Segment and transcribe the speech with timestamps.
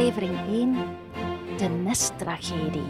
[0.00, 0.74] aflevering 1,
[1.58, 2.82] de nesttragedie.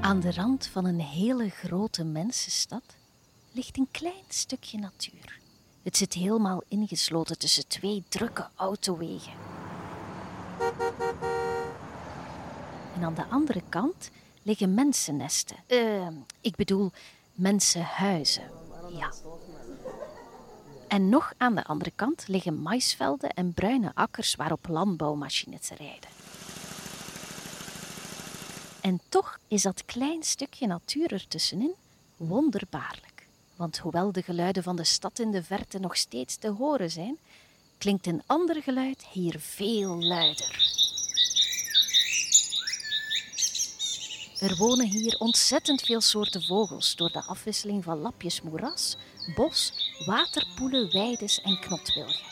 [0.00, 2.82] Aan de rand van een hele grote mensenstad
[3.52, 5.38] ligt een klein stukje natuur.
[5.82, 9.32] Het zit helemaal ingesloten tussen twee drukke autowegen.
[12.94, 14.10] En aan de andere kant
[14.42, 15.56] liggen mensennesten.
[15.66, 16.08] Eh,
[16.40, 16.90] ik bedoel
[17.34, 18.50] mensenhuizen.
[18.90, 19.12] Ja.
[20.92, 26.10] En nog aan de andere kant liggen maisvelden en bruine akkers waarop landbouwmachines rijden.
[28.80, 31.74] En toch is dat klein stukje natuur ertussenin
[32.16, 33.26] wonderbaarlijk.
[33.56, 37.18] Want hoewel de geluiden van de stad in de verte nog steeds te horen zijn,
[37.78, 40.70] klinkt een ander geluid hier veel luider.
[44.38, 48.96] Er wonen hier ontzettend veel soorten vogels door de afwisseling van lapjes moeras,
[49.34, 49.72] bos,
[50.04, 52.24] waterpoelen, weides en knotwilgen.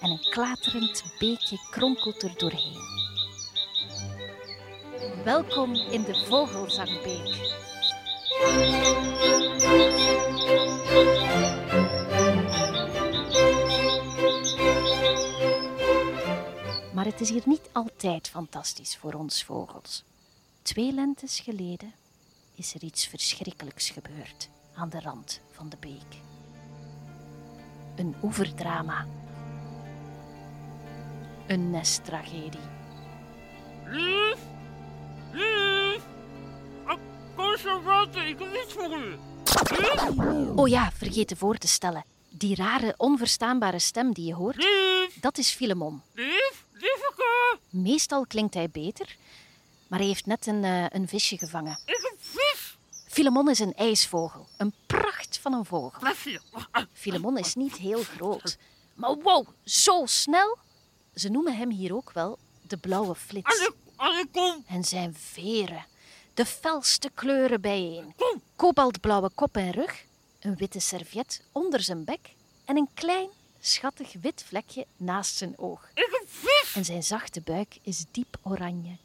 [0.00, 2.78] En een klaterend beekje kronkelt er doorheen.
[5.24, 7.58] Welkom in de Vogelzangbeek.
[16.94, 20.04] Maar het is hier niet altijd fantastisch voor ons vogels.
[20.62, 21.92] Twee lentes geleden
[22.54, 26.29] is er iets verschrikkelijks gebeurd aan de rand van de beek.
[28.00, 29.06] Een oeverdrama.
[31.46, 32.60] Een nesttragedie.
[33.86, 34.36] Lief!
[35.32, 36.02] Lief!
[37.36, 39.18] Kom zo buiten, ik heb iets voor u.
[40.56, 42.04] Oh ja, vergeten voor te stellen.
[42.28, 45.20] Die rare, onverstaanbare stem die je hoort, Lief!
[45.20, 46.02] dat is Filemon.
[46.14, 46.64] Lief!
[46.72, 47.58] Lieveke!
[47.70, 49.16] Meestal klinkt hij beter,
[49.88, 51.78] maar hij heeft net een, eh, een visje gevangen.
[51.84, 52.76] Ik heb vis!
[53.08, 54.74] Filemon is een ijsvogel, een
[55.40, 56.12] van een vogel.
[56.24, 56.40] Hier.
[56.70, 58.58] Ah, Filemon is niet heel groot,
[58.94, 60.58] maar wow, zo snel!
[61.14, 63.70] Ze noemen hem hier ook wel de blauwe flits.
[64.66, 65.86] En zijn veren,
[66.34, 68.14] de felste kleuren bijeen.
[68.56, 70.04] Kobaltblauwe kop en rug,
[70.40, 73.28] een witte serviet onder zijn bek en een klein,
[73.60, 75.88] schattig wit vlekje naast zijn oog.
[76.74, 78.96] En zijn zachte buik is diep oranje.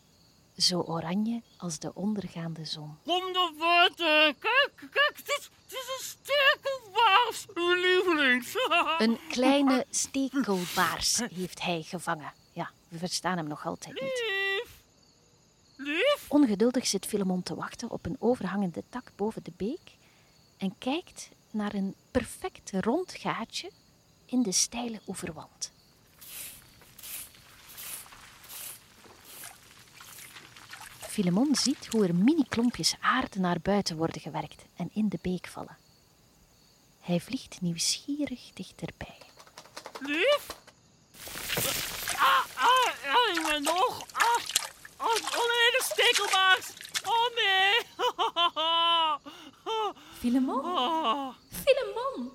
[0.57, 2.97] Zo oranje als de ondergaande zon.
[3.05, 4.39] Kom naar buiten.
[4.39, 7.45] Kijk, kijk, het is, het is een sterkelbaars.
[7.53, 8.55] Uw lievelings.
[9.05, 12.33] Een kleine stekelbaars heeft hij gevangen.
[12.53, 14.23] Ja, we verstaan hem nog altijd niet.
[14.27, 14.81] Lief!
[15.75, 16.25] Lief?
[16.27, 19.97] Ongeduldig zit Filemon te wachten op een overhangende tak boven de beek
[20.57, 23.71] en kijkt naar een perfect rond gaatje
[24.25, 25.71] in de steile oeverwand.
[31.15, 35.77] Filemon ziet hoe er mini-klompjes aarde naar buiten worden gewerkt en in de beek vallen.
[36.99, 39.17] Hij vliegt nieuwsgierig dichterbij.
[39.99, 40.47] Lief?
[42.15, 44.05] Ah, ah, ah, ik ben nog.
[44.11, 44.41] Ah,
[44.97, 46.71] oh, oh nee, de stekelbaars.
[47.05, 47.81] Oh nee.
[50.19, 50.63] Filemon?
[50.63, 51.35] Ah.
[51.49, 52.31] Filemon!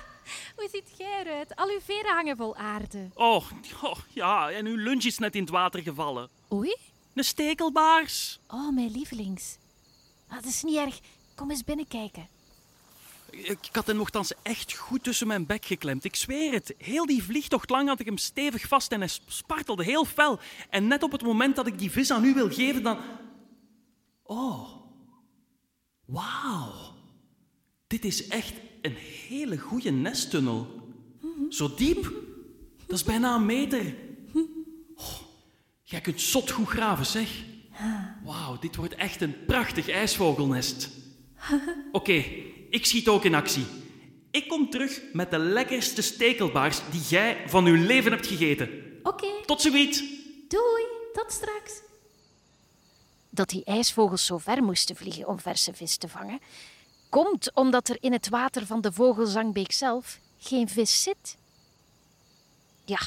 [0.56, 1.56] Hoe ziet jij eruit?
[1.56, 3.10] Al uw veren hangen vol aarde.
[3.14, 3.50] Oh,
[3.82, 6.28] oh, ja, en uw lunch is net in het water gevallen.
[6.52, 6.92] Oei?
[7.14, 8.40] Een stekelbaars.
[8.48, 9.58] Oh, mijn lievelings.
[10.28, 11.00] Ah, dat is niet erg.
[11.34, 12.28] Kom eens binnenkijken.
[13.30, 16.04] Ik, ik had hem nogthans echt goed tussen mijn bek geklemd.
[16.04, 16.74] Ik zweer het.
[16.78, 20.38] Heel die vliegtocht lang had ik hem stevig vast en hij spartelde heel fel.
[20.70, 22.98] En net op het moment dat ik die vis aan u wil geven, dan...
[24.22, 24.68] Oh.
[26.04, 26.94] Wauw.
[27.86, 28.96] Dit is echt een
[29.28, 30.82] hele goede nesttunnel.
[31.48, 32.12] Zo diep.
[32.86, 33.94] Dat is bijna een meter.
[35.94, 37.28] Jij kunt zot goed graven, zeg.
[38.24, 40.88] Wauw, dit wordt echt een prachtig ijsvogelnest.
[41.92, 42.12] Oké,
[42.70, 43.66] ik schiet ook in actie.
[44.30, 48.68] Ik kom terug met de lekkerste stekelbaars die jij van uw leven hebt gegeten.
[49.02, 49.98] Oké, Tot ziens.
[50.48, 50.84] doei.
[51.12, 51.80] Tot straks.
[53.30, 56.38] dat die ijsvogels zo ver moesten vliegen om verse vis te vangen,
[57.08, 61.36] komt omdat er in het water van de Vogelzangbeek zelf geen vis zit.
[62.84, 63.00] Ja,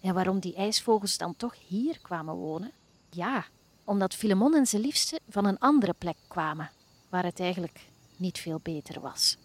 [0.00, 2.72] en waarom die ijsvogels dan toch hier kwamen wonen?
[3.10, 3.46] Ja,
[3.84, 6.70] omdat Filemon en zijn liefste van een andere plek kwamen,
[7.08, 7.80] waar het eigenlijk
[8.16, 9.36] niet veel beter was.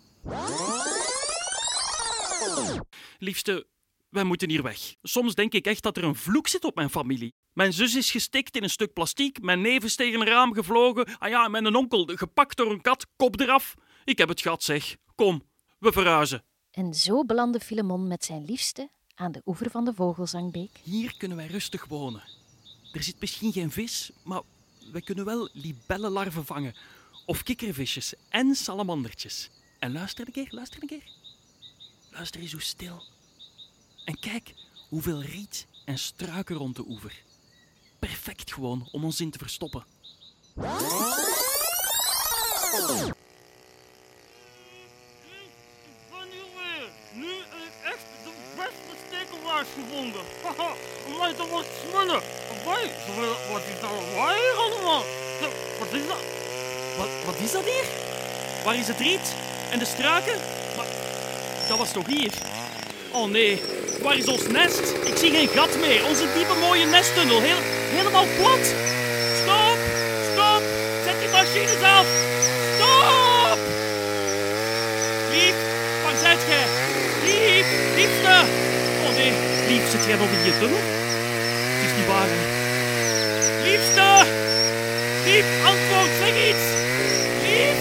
[3.19, 3.67] Liefste,
[4.09, 4.95] wij moeten hier weg.
[5.01, 7.33] Soms denk ik echt dat er een vloek zit op mijn familie.
[7.53, 11.17] Mijn zus is gestikt in een stuk plastiek, mijn neef is tegen een raam gevlogen.
[11.17, 13.73] Ah ja, mijn onkel gepakt door een kat, kop eraf.
[14.05, 14.95] Ik heb het gehad, zeg.
[15.15, 15.43] Kom,
[15.79, 16.43] we verhuizen.
[16.71, 20.79] En zo belandde Filemon met zijn liefste aan de oever van de Vogelzangbeek.
[20.83, 22.23] Hier kunnen wij rustig wonen.
[22.91, 24.41] Er zit misschien geen vis, maar
[24.91, 26.75] wij kunnen wel libellenlarven vangen.
[27.25, 29.49] Of kikkervisjes en salamandertjes.
[29.79, 31.03] En luister een keer, luister een keer.
[32.11, 33.03] luister eens hoe stil.
[34.05, 34.53] En kijk
[34.89, 37.21] hoeveel riet en struiken rond de oever.
[37.99, 39.83] Perfect gewoon om ons in te verstoppen.
[40.55, 40.61] Ik
[46.09, 46.89] ben hier weer.
[47.13, 50.23] Nu heb ik echt de beste stekelaars gevonden.
[50.43, 50.75] Haha,
[51.07, 51.33] om mij
[53.79, 55.03] te wat is allemaal?
[55.79, 56.21] Wat is dat?
[57.25, 57.85] Wat, is dat hier?
[58.63, 59.35] Waar is het riet?
[59.71, 60.33] En de struiken?
[61.67, 62.31] Dat was toch hier?
[63.11, 63.61] Oh nee,
[64.01, 64.93] waar is ons nest?
[65.03, 66.05] Ik zie geen gat meer.
[66.05, 67.41] Onze diepe mooie nesttunnel.
[67.41, 67.61] Heel,
[67.97, 68.65] helemaal plat.
[69.41, 69.77] Stop!
[70.31, 70.61] Stop!
[71.05, 72.05] Zet die machines af!
[72.75, 73.59] Stop!
[75.31, 75.55] Lief,
[76.03, 76.65] waar zijt gij?
[77.23, 77.65] Lief,
[77.95, 78.35] liefste!
[79.05, 79.33] Oh nee,
[79.67, 81.02] lief, zit jij nog in je tunnel?
[81.93, 82.27] Het is niet waar.
[82.29, 82.41] hè?
[83.63, 84.25] Liefste!
[85.25, 86.65] Lief, antwoord, zeg iets!
[87.41, 87.79] Lief,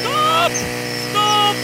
[0.00, 0.52] stop!
[1.08, 1.54] Stop,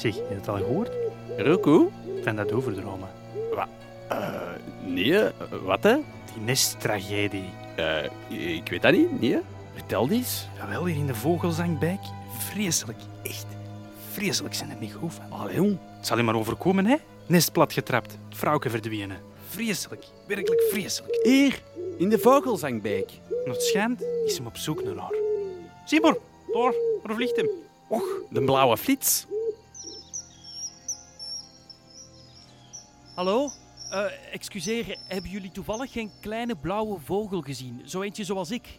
[0.00, 0.90] Zeg, je het al gehoord?
[1.36, 1.88] Roku?
[2.22, 3.08] Van dat overdromen.
[4.08, 4.40] Eh,
[4.84, 5.30] nee, eh,
[5.64, 5.94] wat hè?
[6.34, 7.50] Die nesttragedie.
[7.76, 8.04] Eh,
[8.56, 9.38] ik weet dat niet, nee.
[9.74, 10.48] Vertel eens.
[10.56, 12.00] Jawel, hier in de vogelzangbijk.
[12.38, 12.98] Vreselijk.
[13.22, 13.46] Echt
[14.10, 15.38] vreselijk zijn er niet goed van.
[15.38, 15.78] Allee, jong.
[15.96, 16.96] Het zal je maar overkomen, hè?
[17.26, 18.12] Nest plat getrapt.
[18.28, 19.16] Het vrouwke verdwenen.
[19.48, 20.04] Vreselijk.
[20.26, 21.18] Werkelijk vreselijk.
[21.22, 21.62] Hier,
[21.96, 23.10] in de vogelzangbeek.
[23.44, 25.14] En het schijnt is hem op zoek naar haar.
[25.84, 26.16] Zie maar,
[26.52, 26.74] daar.
[27.02, 27.48] Waar vliegt hem?
[27.88, 29.26] Och, de blauwe flits.
[33.20, 33.50] Hallo?
[33.90, 37.82] Eh, excuseer, hebben jullie toevallig geen kleine blauwe vogel gezien?
[37.84, 38.78] Zo eentje zoals ik?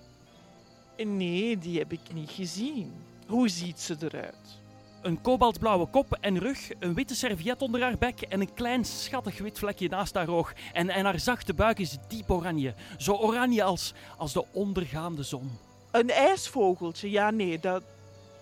[0.98, 2.94] Nee, die heb ik niet gezien.
[3.28, 4.62] Hoe ziet ze eruit?
[5.02, 9.38] Een kobaltblauwe kop en rug, een witte serviet onder haar bek en een klein schattig
[9.38, 10.54] wit vlekje naast haar oog.
[10.74, 12.74] En, en haar zachte buik is diep oranje.
[12.98, 15.52] Zo oranje als, als de ondergaande zon.
[15.92, 17.10] Een ijsvogeltje?
[17.10, 17.84] Ja, nee, dat,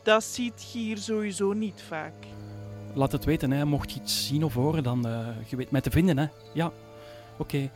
[0.03, 2.13] dat ziet je hier sowieso niet vaak.
[2.93, 3.65] Laat het weten, hè.
[3.65, 6.17] mocht je iets zien of horen, dan eh, je weet mij te vinden.
[6.17, 6.25] Hè.
[6.53, 6.71] Ja,
[7.37, 7.69] oké.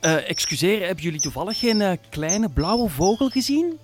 [0.00, 3.78] Eh, excuseer, hebben jullie toevallig geen eh, kleine blauwe vogel gezien?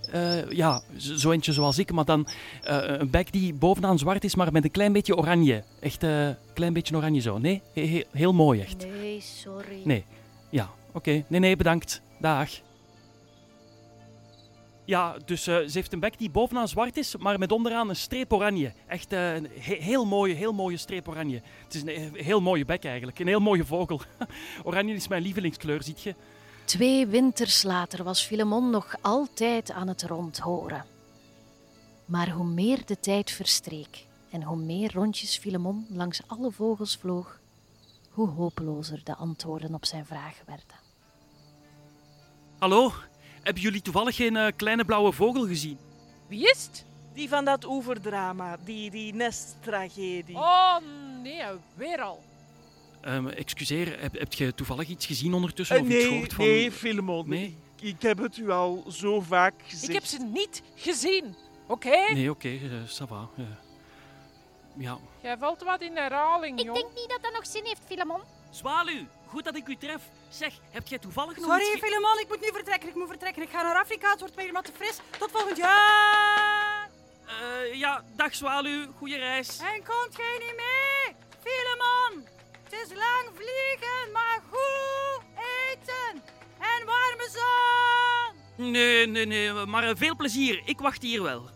[0.48, 2.28] Ja, zo eentje zoals ik, maar dan
[2.62, 5.62] een bek die bovenaan zwart is, maar met een klein beetje oranje.
[5.80, 7.38] Echt een klein beetje oranje zo.
[7.38, 8.86] Nee, He- he- heel mooi echt.
[9.00, 9.80] Nee, sorry.
[9.84, 10.04] Nee.
[10.50, 11.24] Ja, oké.
[11.26, 12.00] Nee, nee, bedankt.
[12.20, 12.50] Dag.
[14.92, 17.96] Ja, dus eh, ze heeft een bek die bovenaan zwart is, maar met onderaan een
[17.96, 18.72] streep oranje.
[18.86, 21.42] Echt eh, een he- heel mooie, heel mooie streep oranje.
[21.64, 23.18] Het is een he- heel mooie bek eigenlijk.
[23.18, 24.00] Een heel mooie vogel.
[24.64, 26.14] oranje is mijn lievelingskleur, ziet je?
[26.64, 30.84] Twee winters later was Filemon nog altijd aan het rondhoren.
[32.04, 37.38] Maar hoe meer de tijd verstreek en hoe meer rondjes Filemon langs alle vogels vloog,
[38.10, 40.76] hoe hopelozer de antwoorden op zijn vragen werden.
[42.58, 42.92] Hallo?
[43.42, 45.78] Hebben jullie toevallig geen eh, kleine blauwe vogel gezien?
[46.26, 46.84] Wie is het?
[47.14, 50.36] Die van dat oeverdrama, die, die nesttragedie.
[50.36, 50.76] Oh
[51.22, 51.42] nee,
[51.74, 52.22] weer al.
[53.00, 55.76] Ehm, excuseer, heb, heb je toevallig iets gezien ondertussen?
[55.76, 56.44] Eh, of iets nee, gehoord van...
[56.44, 57.28] nee, Filemon.
[57.28, 57.56] Nee?
[57.76, 59.88] Ik, ik heb het u al zo vaak gezegd.
[59.88, 61.34] Ik heb ze niet gezien.
[61.66, 62.12] Oké?
[62.12, 63.28] Nee, oké, eh, ça va.
[64.76, 64.98] ja.
[65.22, 66.78] Jij valt wat in herhaling, Ik jong.
[66.78, 68.20] denk niet dat dat nog zin heeft, Filemon.
[68.50, 70.02] Zwaluw, goed dat ik u tref.
[70.28, 71.80] Zeg, heb jij toevallig nog Sorry, iets...
[71.80, 72.88] Filemon, ik moet nu vertrekken.
[72.88, 73.42] Ik moet vertrekken.
[73.42, 74.10] Ik ga naar Afrika.
[74.10, 74.96] Het wordt weer helemaal te fris.
[75.18, 76.90] Tot volgend jaar.
[77.26, 79.58] Eh, ja, dag Zwaluw, goede reis.
[79.58, 81.14] En komt jij niet mee?
[81.44, 82.28] Filemon,
[82.62, 85.22] het is lang vliegen, maar goed
[85.70, 86.22] eten.
[86.58, 87.28] En warme
[88.56, 88.70] zon.
[88.70, 90.62] Nee, nee, nee, maar eh, veel plezier.
[90.64, 91.48] Ik wacht hier wel.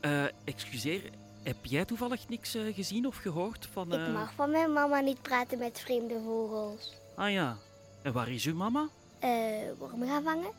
[0.00, 1.02] Eh, excuseer,
[1.42, 3.92] heb jij toevallig niks gezien of gehoord van...
[3.92, 6.98] eh, Ik mag van mijn mama niet praten met vreemde vogels.
[7.20, 7.58] Ah ja.
[8.02, 8.88] En waar is uw mama?
[9.18, 9.30] Eh,
[9.78, 10.50] wormen gaan vangen?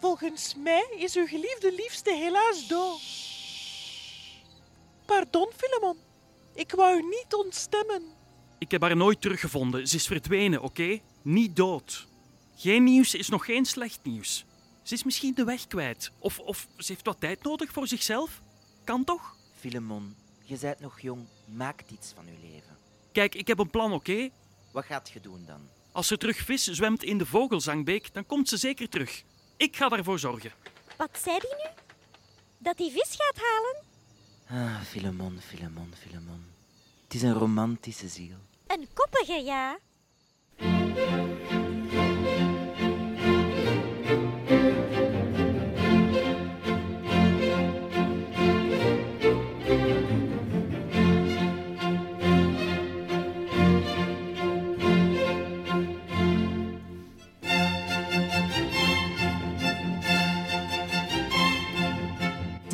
[0.00, 3.00] Volgens mij is uw geliefde liefste helaas dood.
[5.04, 5.96] Pardon, Filemon.
[6.54, 8.02] Ik wou u niet ontstemmen.
[8.58, 9.88] Ik heb haar nooit teruggevonden.
[9.88, 10.98] Ze is verdwenen, oké?
[11.22, 12.06] Niet dood.
[12.56, 14.44] Geen nieuws is nog geen slecht nieuws.
[14.82, 16.12] Ze is misschien de weg kwijt.
[16.18, 18.40] Of, of ze heeft wat tijd nodig voor zichzelf.
[18.84, 19.36] Kan toch?
[19.58, 21.26] Filemon, je bent nog jong.
[21.44, 22.76] Maak iets van je leven.
[23.12, 24.30] Kijk, ik heb een plan, oké?
[24.74, 25.68] Wat gaat je doen dan?
[25.92, 29.22] Als ze terug vis zwemt in de vogelzangbeek, dan komt ze zeker terug.
[29.56, 30.52] Ik ga daarvoor zorgen.
[30.96, 31.70] Wat zei die nu?
[32.58, 33.82] Dat hij vis gaat halen?
[34.64, 36.44] Ah, Filemon, Filemon, Filemon.
[37.04, 38.36] Het is een romantische ziel.
[38.66, 39.78] Een koppige, ja.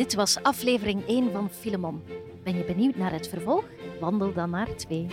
[0.00, 2.02] Dit was aflevering 1 van Filemon.
[2.42, 3.64] Ben je benieuwd naar het vervolg?
[4.00, 5.07] Wandel dan naar 2.